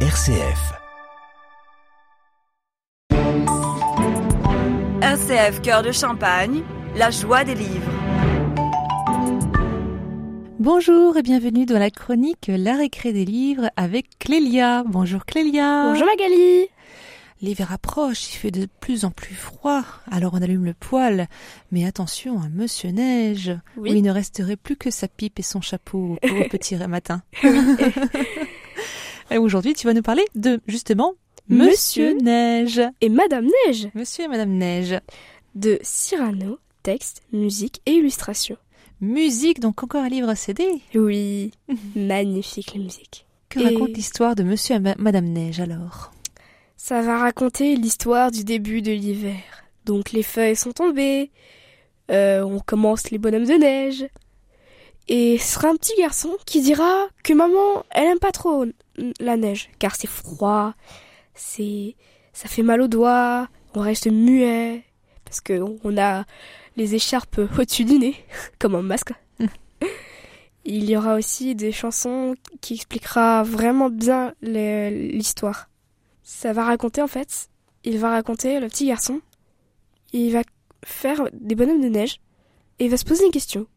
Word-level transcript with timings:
RCF. 0.00 0.74
RCF 5.00 5.62
Cœur 5.62 5.82
de 5.82 5.90
Champagne, 5.90 6.60
la 6.96 7.10
joie 7.10 7.44
des 7.44 7.54
livres. 7.54 7.90
Bonjour 10.58 11.16
et 11.16 11.22
bienvenue 11.22 11.64
dans 11.64 11.78
la 11.78 11.90
chronique 11.90 12.48
La 12.54 12.76
récré 12.76 13.14
des 13.14 13.24
livres 13.24 13.70
avec 13.76 14.18
Clélia. 14.18 14.84
Bonjour 14.86 15.24
Clélia. 15.24 15.84
Bonjour 15.86 16.06
Magali. 16.06 16.66
L'hiver 17.42 17.70
approche, 17.72 18.32
il 18.32 18.36
fait 18.38 18.50
de 18.50 18.66
plus 18.80 19.04
en 19.04 19.10
plus 19.10 19.34
froid, 19.34 19.82
alors 20.10 20.32
on 20.34 20.42
allume 20.42 20.64
le 20.64 20.72
poêle. 20.72 21.26
Mais 21.70 21.84
attention 21.86 22.40
à 22.40 22.48
Monsieur 22.48 22.90
Neige, 22.90 23.52
Oui. 23.76 23.90
où 23.90 23.94
il 23.94 24.02
ne 24.02 24.10
resterait 24.10 24.56
plus 24.56 24.76
que 24.76 24.90
sa 24.90 25.06
pipe 25.08 25.38
et 25.38 25.42
son 25.42 25.60
chapeau 25.60 26.16
pour 26.26 26.36
le 26.38 26.48
petit 26.50 26.76
matin. 26.76 27.22
aujourd'hui, 29.46 29.72
tu 29.74 29.86
vas 29.86 29.94
nous 29.94 30.02
parler 30.02 30.24
de, 30.34 30.60
justement, 30.66 31.14
Monsieur, 31.48 32.14
Monsieur 32.14 32.22
Neige. 32.24 32.80
Et 33.00 33.08
Madame 33.08 33.46
Neige 33.66 33.88
Monsieur 33.94 34.24
et 34.24 34.28
Madame 34.28 34.50
Neige. 34.50 34.98
de 35.54 35.78
Cyrano, 35.82 36.58
texte, 36.82 37.22
musique 37.32 37.80
et 37.86 37.92
illustration. 37.92 38.56
Musique, 39.00 39.60
donc 39.60 39.82
encore 39.82 40.02
un 40.02 40.08
livre 40.08 40.28
à 40.28 40.34
CD. 40.36 40.66
Oui, 40.94 41.52
magnifique 41.96 42.74
la 42.74 42.80
musique. 42.82 43.26
Que 43.48 43.60
Et- 43.60 43.64
raconte 43.64 43.90
l'histoire 43.96 44.34
de 44.34 44.42
Monsieur 44.42 44.76
et 44.76 44.80
Ma- 44.80 44.94
Madame 44.98 45.26
Neige 45.26 45.60
alors? 45.60 46.12
Ça 46.76 47.00
va 47.02 47.18
raconter 47.18 47.74
l'histoire 47.76 48.30
du 48.30 48.44
début 48.44 48.82
de 48.82 48.92
l'hiver. 48.92 49.40
Donc 49.84 50.12
les 50.12 50.22
feuilles 50.22 50.56
sont 50.56 50.72
tombées, 50.72 51.30
euh, 52.10 52.42
on 52.42 52.58
commence 52.60 53.10
les 53.10 53.18
bonhommes 53.18 53.46
de 53.46 53.54
neige. 53.54 54.06
Et 55.08 55.38
ce 55.38 55.54
sera 55.54 55.68
un 55.68 55.76
petit 55.76 55.94
garçon 55.96 56.36
qui 56.46 56.60
dira 56.60 57.06
que 57.22 57.32
maman, 57.32 57.84
elle 57.90 58.08
aime 58.08 58.18
pas 58.18 58.32
trop 58.32 58.64
la 59.20 59.36
neige, 59.36 59.70
car 59.78 59.94
c'est 59.94 60.08
froid, 60.08 60.74
c'est, 61.34 61.94
ça 62.32 62.48
fait 62.48 62.62
mal 62.62 62.80
aux 62.80 62.88
doigts, 62.88 63.48
on 63.74 63.80
reste 63.80 64.10
muet, 64.10 64.82
parce 65.24 65.40
que 65.40 65.60
on 65.84 65.98
a 65.98 66.24
les 66.76 66.94
écharpes 66.94 67.40
au-dessus 67.58 67.84
du 67.84 67.98
nez, 67.98 68.16
comme 68.58 68.74
un 68.74 68.82
masque. 68.82 69.12
Il 70.64 70.90
y 70.90 70.96
aura 70.96 71.14
aussi 71.14 71.54
des 71.54 71.70
chansons 71.70 72.34
qui 72.60 72.74
expliquera 72.74 73.44
vraiment 73.44 73.90
bien 73.90 74.34
l'histoire. 74.42 75.68
Ça 76.24 76.52
va 76.52 76.64
raconter 76.64 77.00
en 77.00 77.06
fait, 77.06 77.48
il 77.84 77.98
va 77.98 78.10
raconter 78.10 78.58
le 78.58 78.66
petit 78.66 78.88
garçon, 78.88 79.20
il 80.12 80.32
va 80.32 80.42
faire 80.84 81.28
des 81.32 81.54
bonhommes 81.54 81.80
de 81.80 81.88
neige 81.88 82.20
et 82.80 82.86
il 82.86 82.90
va 82.90 82.96
se 82.96 83.04
poser 83.04 83.24
une 83.24 83.30
question. 83.30 83.68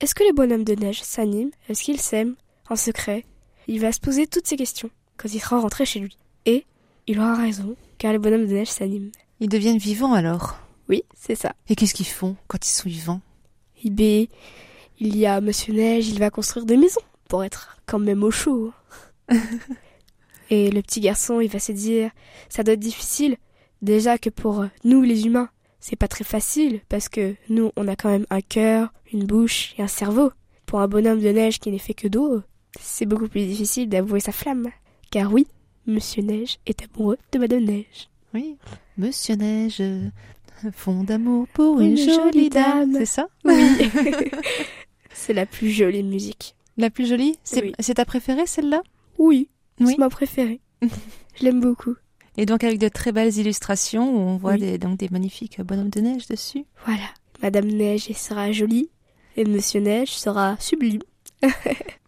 Est-ce 0.00 0.14
que 0.14 0.24
les 0.24 0.32
bonhommes 0.32 0.64
de 0.64 0.74
neige 0.74 1.02
s'animent 1.02 1.52
Est-ce 1.68 1.82
qu'ils 1.82 2.00
s'aiment 2.00 2.34
en 2.68 2.76
secret 2.76 3.24
Il 3.68 3.80
va 3.80 3.92
se 3.92 4.00
poser 4.00 4.26
toutes 4.26 4.46
ces 4.46 4.56
questions 4.56 4.90
quand 5.16 5.32
il 5.32 5.40
sera 5.40 5.60
rentré 5.60 5.86
chez 5.86 6.00
lui. 6.00 6.18
Et 6.46 6.66
il 7.06 7.18
aura 7.18 7.36
raison, 7.36 7.76
car 7.98 8.12
les 8.12 8.18
bonhommes 8.18 8.46
de 8.46 8.52
neige 8.52 8.68
s'animent. 8.68 9.12
Ils 9.40 9.48
deviennent 9.48 9.78
vivants 9.78 10.12
alors. 10.12 10.58
Oui, 10.88 11.04
c'est 11.16 11.34
ça. 11.34 11.54
Et 11.68 11.76
qu'est-ce 11.76 11.94
qu'ils 11.94 12.06
font 12.06 12.36
quand 12.48 12.66
ils 12.66 12.72
sont 12.72 12.88
vivants? 12.88 13.20
Eh 13.84 13.90
ben, 13.90 14.26
il 14.98 15.16
y 15.16 15.26
a 15.26 15.40
Monsieur 15.40 15.72
Neige, 15.72 16.08
il 16.08 16.18
va 16.18 16.30
construire 16.30 16.66
des 16.66 16.76
maisons 16.76 17.00
pour 17.28 17.44
être 17.44 17.78
quand 17.86 17.98
même 17.98 18.22
au 18.22 18.30
chaud. 18.30 18.72
Et 20.50 20.70
le 20.70 20.82
petit 20.82 21.00
garçon, 21.00 21.40
il 21.40 21.48
va 21.48 21.58
se 21.58 21.72
dire, 21.72 22.10
ça 22.48 22.62
doit 22.62 22.74
être 22.74 22.80
difficile. 22.80 23.36
Déjà 23.82 24.18
que 24.18 24.30
pour 24.30 24.66
nous 24.84 25.02
les 25.02 25.26
humains, 25.26 25.48
c'est 25.86 25.96
pas 25.96 26.08
très 26.08 26.24
facile 26.24 26.80
parce 26.88 27.10
que 27.10 27.34
nous, 27.50 27.70
on 27.76 27.88
a 27.88 27.94
quand 27.94 28.08
même 28.08 28.24
un 28.30 28.40
cœur, 28.40 28.90
une 29.12 29.24
bouche 29.26 29.74
et 29.76 29.82
un 29.82 29.86
cerveau. 29.86 30.30
Pour 30.64 30.80
un 30.80 30.88
bonhomme 30.88 31.20
de 31.20 31.28
neige 31.28 31.60
qui 31.60 31.70
n'est 31.70 31.76
fait 31.78 31.92
que 31.92 32.08
d'eau, 32.08 32.40
c'est 32.80 33.04
beaucoup 33.04 33.28
plus 33.28 33.44
difficile 33.46 33.90
d'avouer 33.90 34.20
sa 34.20 34.32
flamme. 34.32 34.70
Car 35.10 35.30
oui, 35.30 35.46
Monsieur 35.86 36.22
Neige 36.22 36.56
est 36.64 36.80
amoureux 36.82 37.18
de 37.32 37.38
Madame 37.38 37.64
Neige. 37.64 38.08
Oui. 38.32 38.56
Monsieur 38.96 39.34
Neige 39.34 39.76
euh, 39.80 40.08
fond 40.72 41.04
d'amour 41.04 41.46
pour 41.52 41.78
une, 41.80 41.90
Une 41.90 41.96
jolie 41.98 42.14
jolie 42.14 42.48
dame. 42.48 42.92
dame. 42.92 42.94
C'est 43.00 43.04
ça 43.06 43.28
Oui. 43.44 43.62
c'est 45.12 45.34
la 45.34 45.44
plus 45.44 45.68
jolie 45.68 46.02
musique. 46.02 46.56
La 46.78 46.88
plus 46.88 47.06
jolie 47.06 47.36
C'est 47.44 47.60
Oui. 47.62 47.72
c'est 47.78 47.94
ta 47.94 48.06
préférée 48.06 48.46
celle-là? 48.46 48.80
Oui, 49.18 49.50
Oui. 49.80 49.88
c'est 49.92 49.98
ma 49.98 50.08
préférée. 50.08 50.60
Je 50.82 51.44
l'aime 51.44 51.60
beaucoup. 51.60 51.94
Et 52.36 52.46
donc 52.46 52.64
avec 52.64 52.78
de 52.78 52.88
très 52.88 53.12
belles 53.12 53.36
illustrations 53.36 54.10
où 54.10 54.18
on 54.18 54.36
voit 54.36 54.52
Oui. 54.52 54.60
des, 54.60 54.78
donc 54.78 54.98
des 54.98 55.08
magnifiques 55.08 55.60
bonhommes 55.60 55.90
de 55.90 56.00
neige 56.00 56.26
dessus. 56.26 56.64
Voilà. 56.84 57.04
Madame 57.42 57.66
Neige 57.66 58.10
sera 58.12 58.50
jolie 58.52 58.90
et 59.36 59.44
Monsieur 59.44 59.80
Neige 59.80 60.10
sera 60.16 60.56
sublime. 60.58 61.02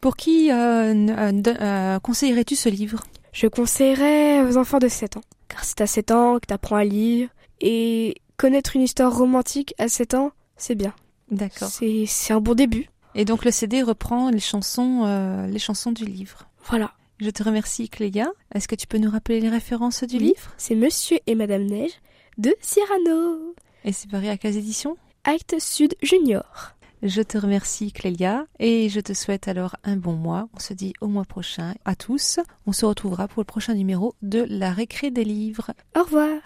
Pour 0.00 0.16
qui 0.16 0.50
euh, 0.50 0.94
euh, 0.94 1.42
euh, 1.46 1.98
conseillerais-tu 2.00 2.56
ce 2.56 2.68
livre? 2.68 3.02
Je 3.32 3.46
conseillerais 3.46 4.42
aux 4.42 4.56
enfants 4.56 4.78
de 4.78 4.88
7 4.88 5.18
ans. 5.18 5.22
Car 5.48 5.64
c'est 5.64 5.80
à 5.80 5.86
7 5.86 6.10
ans 6.10 6.38
que 6.40 6.46
t'apprends 6.46 6.76
à 6.76 6.84
lire 6.84 7.28
et 7.60 8.14
connaître 8.36 8.76
une 8.76 8.82
histoire 8.82 9.16
romantique 9.16 9.74
à 9.78 9.88
7 9.88 10.14
ans, 10.14 10.32
c'est 10.56 10.74
bien. 10.74 10.94
D'accord. 11.30 11.68
C'est 11.68 12.04
c'est 12.06 12.32
un 12.32 12.40
bon 12.40 12.54
début. 12.54 12.88
Et 13.14 13.24
donc 13.24 13.44
le 13.44 13.50
CD 13.50 13.82
reprend 13.82 14.30
les 14.30 14.40
chansons, 14.40 15.02
euh, 15.06 15.46
les 15.46 15.58
chansons 15.58 15.92
du 15.92 16.04
livre. 16.04 16.48
Voilà. 16.64 16.92
Je 17.18 17.30
te 17.30 17.42
remercie 17.42 17.88
Clélia. 17.88 18.28
Est-ce 18.54 18.68
que 18.68 18.74
tu 18.74 18.86
peux 18.86 18.98
nous 18.98 19.10
rappeler 19.10 19.40
les 19.40 19.48
références 19.48 20.04
du 20.04 20.16
Oui. 20.16 20.22
livre? 20.24 20.52
C'est 20.58 20.74
Monsieur 20.74 21.18
et 21.26 21.34
Madame 21.34 21.64
Neige 21.64 21.92
de 22.38 22.54
Cyrano. 22.60 23.54
Et 23.84 23.92
c'est 23.92 24.10
paru 24.10 24.28
à 24.28 24.36
quelle 24.36 24.56
édition 24.56 24.96
Acte 25.24 25.56
Sud 25.58 25.94
Junior. 26.02 26.72
Je 27.02 27.22
te 27.22 27.38
remercie 27.38 27.92
Clélia 27.92 28.46
et 28.58 28.88
je 28.88 29.00
te 29.00 29.12
souhaite 29.14 29.48
alors 29.48 29.76
un 29.84 29.96
bon 29.96 30.12
mois. 30.14 30.48
On 30.54 30.58
se 30.58 30.72
dit 30.74 30.92
au 31.00 31.08
mois 31.08 31.24
prochain 31.24 31.74
à 31.84 31.94
tous. 31.94 32.38
On 32.66 32.72
se 32.72 32.84
retrouvera 32.84 33.28
pour 33.28 33.40
le 33.42 33.46
prochain 33.46 33.74
numéro 33.74 34.14
de 34.22 34.44
La 34.48 34.72
récré 34.72 35.10
des 35.10 35.24
livres. 35.24 35.70
Au 35.96 36.02
revoir. 36.02 36.40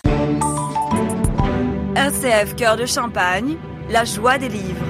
RCF 1.96 2.54
Cœur 2.56 2.76
de 2.76 2.86
Champagne, 2.86 3.56
la 3.90 4.04
joie 4.04 4.38
des 4.38 4.48
livres. 4.48 4.84